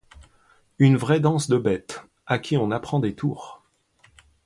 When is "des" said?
2.99-3.13